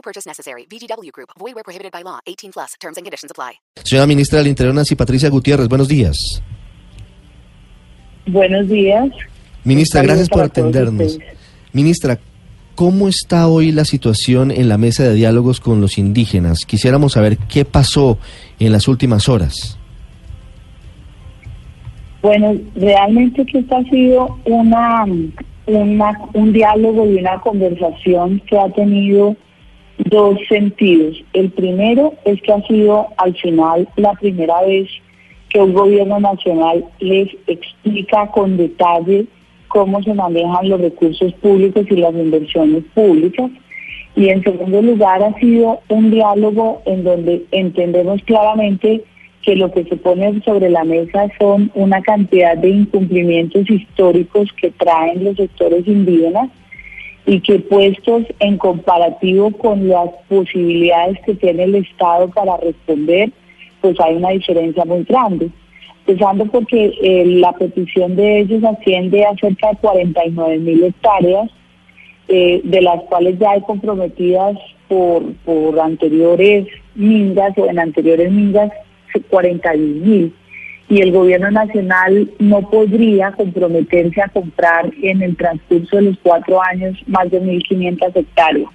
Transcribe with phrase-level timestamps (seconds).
[0.00, 0.66] No purchase necessary.
[0.70, 1.28] VGW Group.
[1.38, 2.20] Void where prohibited by law.
[2.26, 2.74] 18 plus.
[2.80, 3.60] Terms and conditions apply.
[3.84, 6.42] Señora Ministra del Interior, Nancy Patricia Gutiérrez, buenos días.
[8.26, 9.10] Buenos días.
[9.64, 11.18] Ministra, gracias por atendernos.
[11.74, 12.18] Ministra,
[12.76, 16.64] ¿cómo está hoy la situación en la mesa de diálogos con los indígenas?
[16.64, 18.16] Quisiéramos saber qué pasó
[18.58, 19.78] en las últimas horas.
[22.22, 25.04] Bueno, realmente que esta ha sido una,
[25.66, 29.36] una, un diálogo y una conversación que ha tenido
[30.06, 31.22] dos sentidos.
[31.32, 34.88] El primero es que ha sido al final la primera vez
[35.48, 39.26] que un gobierno nacional les explica con detalle
[39.68, 43.50] cómo se manejan los recursos públicos y las inversiones públicas.
[44.16, 49.04] Y en segundo lugar ha sido un diálogo en donde entendemos claramente
[49.42, 54.70] que lo que se pone sobre la mesa son una cantidad de incumplimientos históricos que
[54.72, 56.50] traen los sectores indígenas
[57.30, 63.30] y que puestos en comparativo con las posibilidades que tiene el Estado para responder,
[63.80, 65.48] pues hay una diferencia muy grande.
[66.08, 71.48] Empezando porque eh, la petición de ellos asciende a cerca de 49 mil hectáreas,
[72.26, 74.56] eh, de las cuales ya hay comprometidas
[74.88, 76.66] por, por anteriores
[76.96, 78.72] mingas o en anteriores mingas
[79.30, 80.34] 41 mil.
[80.90, 86.60] Y el gobierno nacional no podría comprometerse a comprar en el transcurso de los cuatro
[86.62, 88.68] años más de 1.500 hectáreas.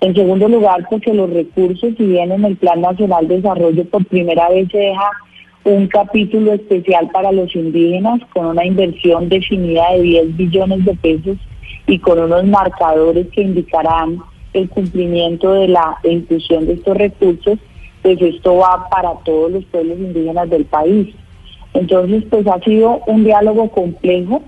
[0.00, 4.04] En segundo lugar, porque los recursos, si bien en el Plan Nacional de Desarrollo por
[4.04, 5.10] primera vez se deja
[5.64, 11.36] un capítulo especial para los indígenas con una inversión definida de 10 billones de pesos
[11.86, 14.18] y con unos marcadores que indicarán
[14.54, 17.58] el cumplimiento de la inclusión de estos recursos,
[18.02, 21.14] pues esto va para todos los pueblos indígenas del país.
[21.74, 24.42] Entonces, pues ha sido un diálogo complejo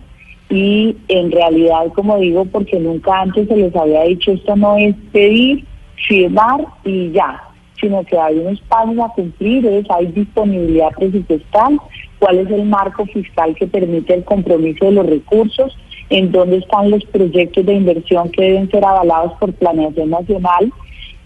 [0.48, 4.94] y en realidad, como digo, porque nunca antes se les había dicho, esto no es
[5.12, 5.64] pedir,
[6.09, 7.41] firmar y ya,
[7.80, 11.78] sino que hay unos pasos a cumplir, es, hay disponibilidad presupuestal,
[12.19, 15.76] cuál es el marco fiscal que permite el compromiso de los recursos,
[16.10, 20.72] en dónde están los proyectos de inversión que deben ser avalados por planeación nacional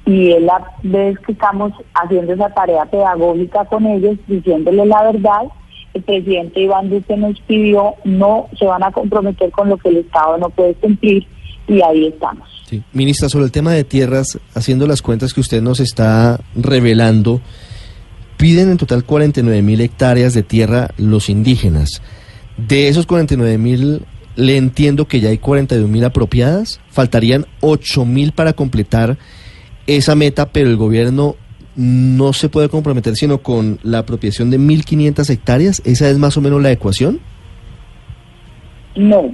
[0.07, 5.45] y es la vez que estamos haciendo esa tarea pedagógica con ellos, diciéndoles la verdad.
[5.95, 9.99] El presidente Iván Duque nos pidió, no se van a comprometer con lo que el
[9.99, 11.27] Estado no puede cumplir
[11.69, 12.49] y ahí estamos.
[12.69, 12.83] Sí.
[12.93, 17.41] Ministra, sobre el tema de tierras, haciendo las cuentas que usted nos está revelando,
[18.37, 22.03] piden en total 49 mil hectáreas de tierra los indígenas.
[22.57, 24.03] De esos 49 mil,
[24.37, 29.19] le entiendo que ya hay 42 mil apropiadas, faltarían 8 mil para completar
[29.87, 31.37] esa meta, pero el gobierno
[31.77, 35.83] no se puede comprometer sino con la apropiación de 1.500 hectáreas.
[35.85, 37.21] ¿Esa es más o menos la ecuación?
[38.97, 39.33] No,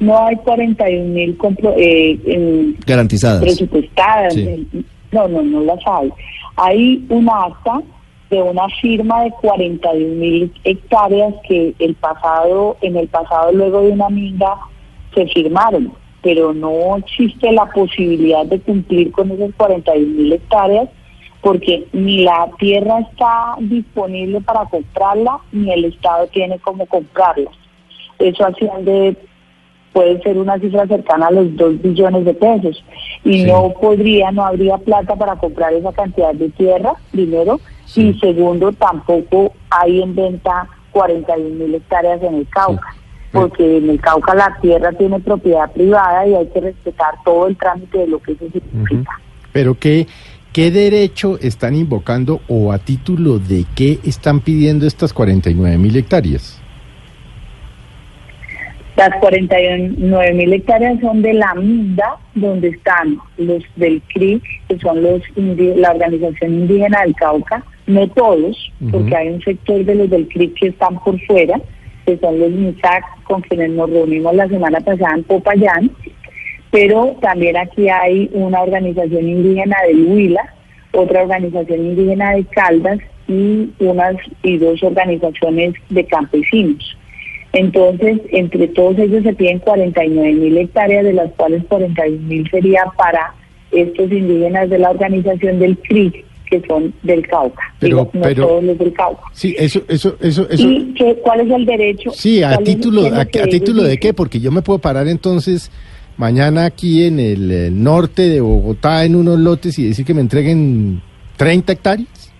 [0.00, 1.36] no hay 41 mil
[1.76, 3.42] eh, en- Garantizadas.
[3.42, 4.34] presupuestadas.
[4.34, 4.66] Sí.
[5.12, 6.10] No, no, no las hay.
[6.56, 7.80] Hay una acta
[8.30, 13.90] de una firma de 41 mil hectáreas que el pasado, en el pasado luego de
[13.90, 14.54] una minga
[15.14, 20.88] se firmaron, pero no existe la posibilidad de cumplir con esas 41 mil hectáreas
[21.42, 27.50] porque ni la tierra está disponible para comprarla ni el Estado tiene cómo comprarla.
[28.18, 29.16] Eso asciende
[29.92, 32.84] puede ser una cifra cercana a los 2 billones de pesos
[33.24, 33.44] y Sí.
[33.46, 38.08] no podría, no habría plata para comprar esa cantidad de tierra, primero, Sí.
[38.08, 43.28] y segundo, tampoco hay en venta 41 mil hectáreas en el Cauca, Sí.
[43.32, 47.56] porque en el Cauca la tierra tiene propiedad privada y hay que respetar todo el
[47.56, 49.10] trámite de lo que eso significa.
[49.52, 50.06] Pero ¿qué,
[50.56, 56.62] ¿qué derecho están invocando o a título de qué están pidiendo estas 49 mil hectáreas?
[58.96, 65.02] Las 49 mil hectáreas son de la MINDA, donde están los del CRIC, que son
[65.02, 70.26] los la Organización Indígena del Cauca, no todos, porque hay un sector de los del
[70.26, 71.60] CRIC que están por fuera,
[72.06, 75.90] que son los MISAC, con quienes nos reunimos la semana pasada en Popayán,
[76.70, 80.54] pero también aquí hay una organización indígena del Huila,
[80.92, 82.98] otra organización indígena de Caldas
[83.28, 86.96] y unas y dos organizaciones de campesinos.
[87.52, 92.84] Entonces, entre todos ellos se piden 49 mil hectáreas, de las cuales 41 mil sería
[92.96, 93.34] para
[93.72, 97.62] estos indígenas de la organización del CRIC, que son del Cauca.
[97.80, 99.22] Pero- Digo, no pero- todos los del Cauca.
[99.32, 100.68] Sí, eso, eso, eso, eso.
[100.68, 102.10] ¿Y qué, cuál es el derecho?
[102.12, 105.70] Sí, a ¿Cuál es- título, a, título de qué, porque yo me puedo parar entonces
[106.16, 110.20] mañana aquí en el, eh, norte de Bogotá en unos lotes y decir que me
[110.20, 111.00] entreguen
[111.36, 112.32] 30 hectáreas.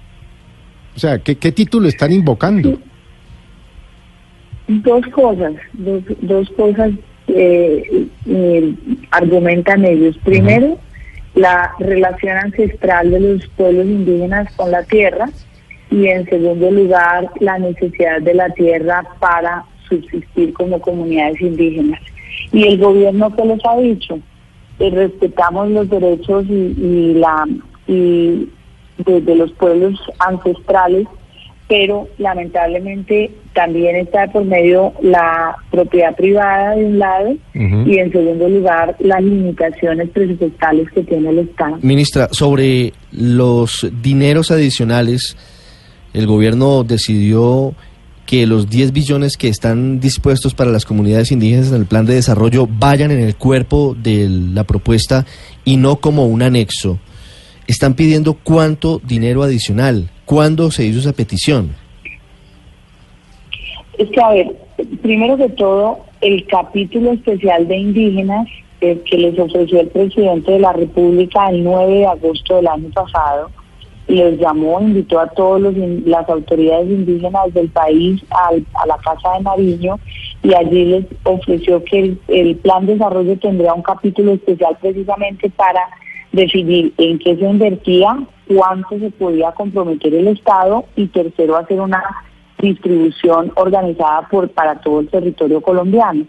[0.94, 2.78] O sea, ¿qué, qué título están invocando?
[4.68, 6.90] Dos cosas, dos, dos cosas
[7.28, 8.74] eh, eh,
[9.10, 10.16] argumentan ellos.
[10.24, 10.78] Primero,
[11.34, 15.28] la relación ancestral de los pueblos indígenas con la tierra
[15.90, 22.00] y en segundo lugar, la necesidad de la tierra para subsistir como comunidades indígenas.
[22.52, 24.18] Y el gobierno que les ha dicho,
[24.78, 27.46] Eh, respetamos los derechos y, y la
[27.88, 28.46] y
[29.06, 31.06] de, de los pueblos ancestrales,
[31.66, 38.48] pero lamentablemente también está por medio la propiedad privada de un lado y en segundo
[38.50, 41.78] lugar las limitaciones presupuestales que tiene el Estado.
[41.80, 45.38] Ministra, sobre los dineros adicionales,
[46.12, 47.72] el gobierno decidió
[48.26, 52.14] que los 10 billones que están dispuestos para las comunidades indígenas en el plan de
[52.14, 55.24] desarrollo vayan en el cuerpo de la propuesta
[55.64, 56.98] y no como un anexo.
[57.66, 60.10] Están pidiendo cuánto dinero adicional.
[60.24, 61.74] ¿Cuándo se hizo esa petición?
[63.96, 64.56] Es que, a ver,
[65.02, 68.48] primero que todo, el capítulo especial de indígenas
[68.80, 73.50] que les ofreció el presidente de la República el 9 de agosto del año pasado,
[74.08, 75.74] les llamó, invitó a todas
[76.04, 79.98] las autoridades indígenas del país al- a la Casa de Nariño
[80.42, 85.50] y allí les ofreció que el, el plan de desarrollo tendría un capítulo especial precisamente
[85.50, 85.80] para
[86.32, 88.16] definir en qué se invertía,
[88.46, 92.02] cuánto se podía comprometer el Estado y tercero hacer una
[92.58, 96.24] distribución organizada por para todo el territorio colombiano.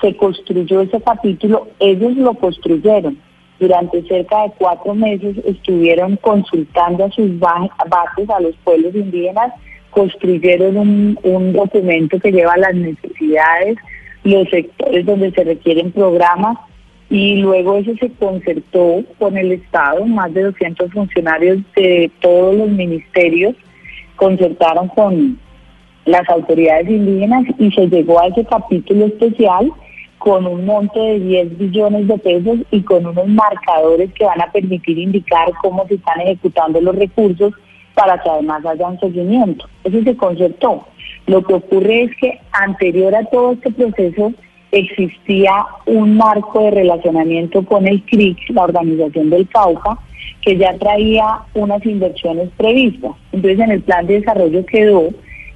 [0.00, 3.18] Se construyó ese capítulo, ellos lo construyeron.
[3.58, 9.52] Durante cerca de cuatro meses estuvieron consultando a sus ba- bases, a los pueblos indígenas,
[9.90, 13.76] construyeron un, un documento que lleva las necesidades,
[14.22, 16.56] los sectores donde se requieren programas
[17.10, 22.68] y luego eso se concertó con el Estado, más de 200 funcionarios de todos los
[22.68, 23.54] ministerios
[24.16, 25.38] concertaron con
[26.04, 29.70] las autoridades indígenas y se llegó a ese capítulo especial
[30.18, 34.50] con un monto de 10 billones de pesos y con unos marcadores que van a
[34.50, 37.54] permitir indicar cómo se están ejecutando los recursos
[37.94, 39.66] para que además haya un seguimiento.
[39.84, 40.86] Eso se concertó.
[41.26, 44.32] Lo que ocurre es que anterior a todo este proceso
[44.72, 45.52] existía
[45.86, 49.98] un marco de relacionamiento con el CRIC, la organización del Cauca,
[50.42, 53.12] que ya traía unas inversiones previstas.
[53.32, 55.08] Entonces en el plan de desarrollo quedó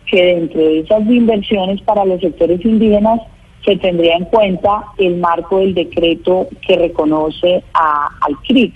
[0.07, 3.21] que dentro de esas inversiones para los sectores indígenas
[3.65, 8.75] se tendría en cuenta el marco del decreto que reconoce a- al CRIC.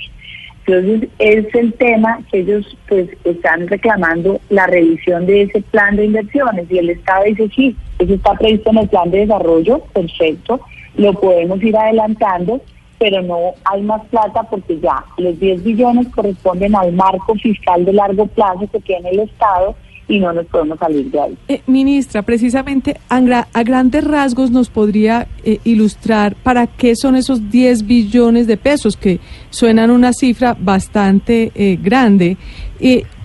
[0.66, 6.06] Entonces es el tema que ellos pues están reclamando la revisión de ese plan de
[6.06, 10.60] inversiones y el Estado dice sí, eso está previsto en el plan de desarrollo, perfecto,
[10.96, 12.60] lo podemos ir adelantando,
[12.98, 17.92] pero no hay más plata porque ya los 10 billones corresponden al marco fiscal de
[17.92, 19.76] largo plazo que tiene el Estado
[20.08, 21.36] y no nos podemos salir de ahí.
[21.48, 27.16] Eh, ministra, precisamente a, gra- a grandes rasgos nos podría eh, ilustrar para qué son
[27.16, 29.18] esos 10 billones de pesos, que
[29.50, 32.36] suenan una cifra bastante eh, grande,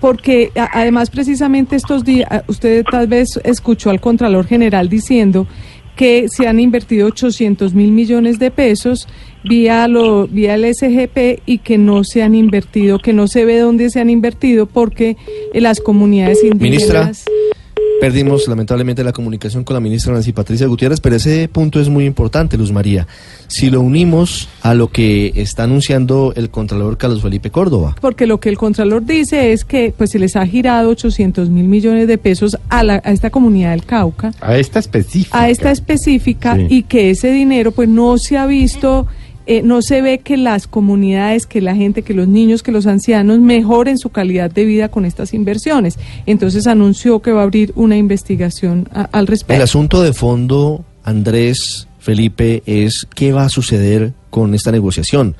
[0.00, 5.46] porque además precisamente estos días, usted tal vez escuchó al Contralor General diciendo
[5.94, 9.06] que se han invertido 800 mil millones de pesos
[9.44, 13.58] vía, lo, vía el SGP y que no se han invertido, que no se ve
[13.58, 15.16] dónde se han invertido porque
[15.52, 17.02] eh, las comunidades Ministra.
[17.02, 17.24] indígenas...
[18.00, 22.04] Perdimos lamentablemente la comunicación con la ministra Nancy Patricia Gutiérrez, pero ese punto es muy
[22.04, 23.06] importante, Luz María.
[23.46, 27.94] Si lo unimos a lo que está anunciando el Contralor Carlos Felipe Córdoba.
[28.00, 31.68] porque lo que el Contralor dice es que pues se les ha girado 800 mil
[31.68, 35.40] millones de pesos a, la, a esta comunidad del Cauca, A esta específica.
[35.40, 36.66] a esta específica, Sí.
[36.70, 39.06] y que ese dinero pues no se ha visto,
[39.46, 42.86] eh, no se ve que las comunidades, que la gente, que los niños, que los
[42.86, 45.98] ancianos mejoren su calidad de vida con estas inversiones.
[46.26, 49.62] Entonces anunció que va a abrir una investigación al El respecto.
[49.62, 55.36] asunto de fondo, Andrés, Felipe, es qué va a suceder con esta negociación.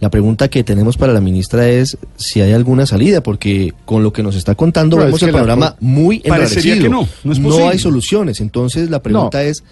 [0.00, 4.12] La pregunta que tenemos para la ministra es si hay alguna salida, porque con lo
[4.12, 7.06] que nos está contando vemos es que el panorama muy Parecería enrarecido.
[7.06, 8.40] que no, no es hay soluciones.
[8.40, 9.44] Entonces la pregunta No.
[9.44, 9.62] es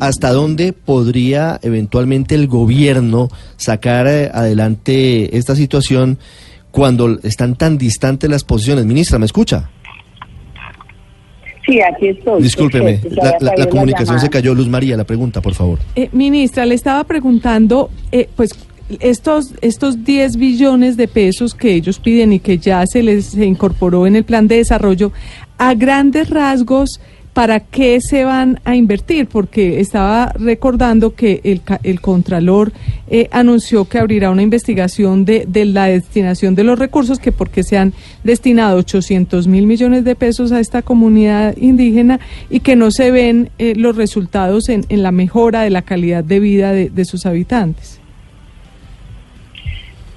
[0.00, 6.18] hasta dónde podría eventualmente el gobierno sacar eh, adelante esta situación
[6.70, 8.86] cuando están tan distantes las posiciones.
[8.86, 9.70] Ministra, ¿me escucha?
[11.66, 12.42] Sí, aquí estoy.
[12.42, 14.54] Discúlpeme, Perfecto, la, comunicación se cayó.
[14.54, 15.78] Luz María, la pregunta, por favor.
[15.94, 18.50] Eh, ministra, le estaba preguntando, eh, pues
[19.00, 24.06] estos, estos 10 billones de pesos que ellos piden y que ya se les incorporó
[24.06, 25.12] en el plan de desarrollo,
[25.58, 27.00] a grandes rasgos,
[27.32, 29.26] ¿para qué se van a invertir?
[29.26, 32.72] Porque estaba recordando que el, el Contralor
[33.08, 37.78] eh, anunció que abrirá una investigación de, la destinación de los recursos, que porque se
[37.78, 43.10] han destinado 800 mil millones de pesos a esta comunidad indígena y que no se
[43.10, 48.03] ven eh, los resultados en, la mejora de la calidad de vida de sus habitantes.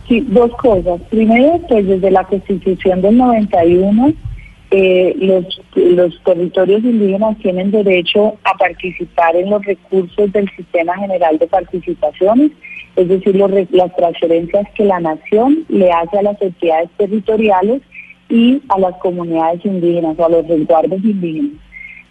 [0.07, 1.01] Sí, dos cosas.
[1.09, 4.13] Primero, pues desde la Constitución del 91,
[4.71, 11.37] eh, los, los territorios indígenas tienen derecho a participar en los recursos del Sistema General
[11.37, 12.51] de Participaciones,
[12.95, 17.81] es decir, los las transferencias que la nación le hace a las entidades territoriales
[18.29, 21.51] y a las comunidades indígenas o a los resguardos indígenas.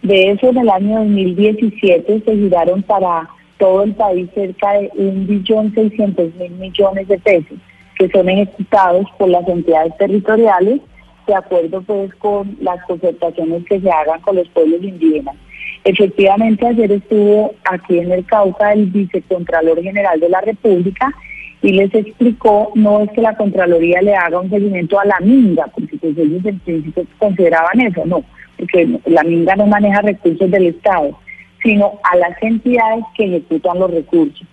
[0.03, 3.27] De eso, en el año 2017 se giraron para
[3.57, 7.57] todo el país cerca de 1.600.000 millones de pesos
[7.97, 10.81] que son ejecutados por las entidades territoriales
[11.27, 15.35] de acuerdo pues con las concertaciones que se hagan con los pueblos indígenas.
[15.83, 21.13] Efectivamente, ayer estuvo aquí en el Cauca el vicecontralor general de la República
[21.61, 25.65] y les explicó, no es que la Contraloría le haga un seguimiento a la minga,
[25.67, 28.23] porque pues ellos en principio consideraban eso, no,
[28.57, 31.17] porque la minga no maneja recursos del Estado,
[31.63, 34.47] sino a las entidades que ejecutan los recursos.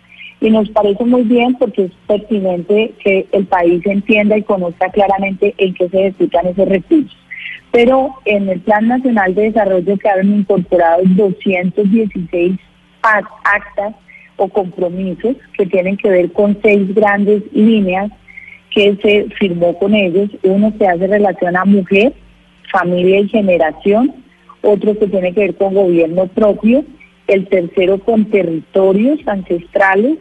[0.45, 5.55] Y nos parece muy bien porque es pertinente que el país entienda y conozca claramente
[5.57, 7.17] en qué se ejecutan esos recursos.
[7.73, 12.59] Pero en el Plan Nacional de Desarrollo quedaron incorporados 216
[13.03, 13.95] ac- actas
[14.37, 18.11] o compromisos que tienen que ver con seis grandes líneas
[18.71, 20.29] que se firmó con ellos.
[20.43, 22.13] Uno que hace relación a mujer,
[22.71, 24.13] familia y generación,
[24.61, 26.85] otro que tiene que ver con gobierno propio,
[27.29, 30.19] el tercero con territorios ancestrales,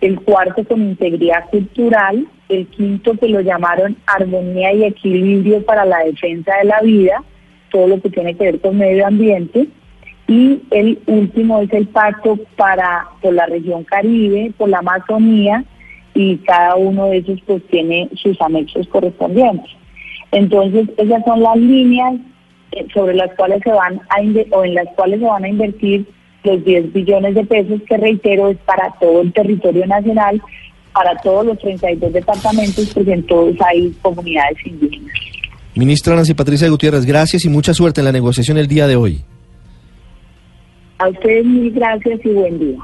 [0.00, 6.00] el cuarto con integridad cultural, el quinto que lo llamaron armonía y equilibrio para la
[6.00, 7.22] defensa de la vida,
[7.70, 9.68] todo lo que tiene que ver con medio ambiente,
[10.26, 15.64] y el último es el pacto para por la región Caribe, por la Amazonía,
[16.14, 19.70] y cada uno de esos pues tiene sus anexos correspondientes.
[20.30, 22.14] Entonces, esas son las líneas
[22.72, 26.06] eh, sobre las cuales se van a o en las cuales se van a invertir
[26.44, 30.40] los 10 billones de pesos que reitero es para todo el territorio nacional,
[30.92, 35.14] para todos los 32 departamentos, porque en todos hay comunidades indígenas.
[35.74, 39.24] Ministra Nancy Patricia Gutiérrez, gracias y mucha suerte en la negociación el día de hoy.
[40.98, 42.78] A ustedes mil gracias y buen día.